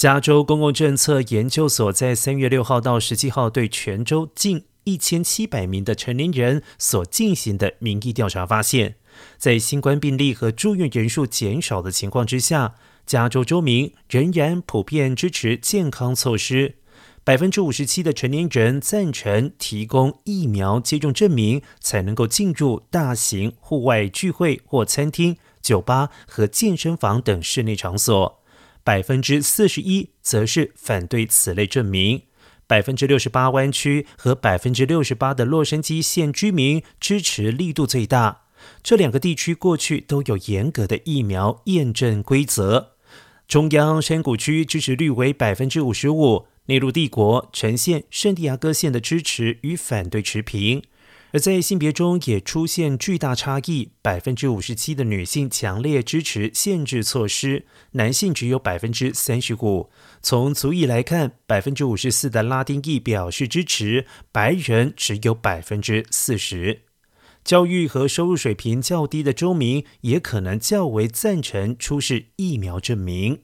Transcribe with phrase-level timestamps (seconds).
[0.00, 8.94] 加州公共政策研究所在三月六号到十七号对全州近一千七百名的成年人所进行的民意调查发现，
[9.36, 16.76] 在新冠病例和住院人数减少的情况之下，加州州民仍然普遍支持健康措施。
[17.22, 28.39] 百分之五十七的成年人赞成提供疫苗接种证明，才能够进入大型户外聚会或餐厅、酒吧和健身房等室内场所。
[28.82, 32.22] 百分之四十一则是反对此类证明，
[32.66, 38.42] 百分之六十八湾区和百分之六十八的洛杉矶县居民支持力度最大。
[38.82, 42.92] 这两个地区过去都有严格的疫苗验证规则。
[43.48, 50.82] 中央山谷区支持率为百分之五十五，内陆帝国、呈现圣地亚哥县的支持与反对持平。
[51.32, 59.90] 而在性别中也出现巨大差异，百分之五十七的女性强烈支持限制措施，男性只有百分之三十五。
[60.20, 66.82] 从族裔来看，百分之五十四的拉丁裔表示支持，白人只有百分之四十。
[67.42, 73.38] 教育和收入水平较低的州民也可能较为赞成出示疫苗证明。